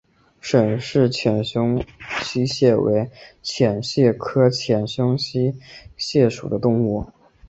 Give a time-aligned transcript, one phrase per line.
[0.39, 1.83] 沈氏浅胸
[2.23, 3.11] 溪蟹为
[3.43, 5.55] 溪蟹科浅胸溪
[5.95, 7.07] 蟹属的动物。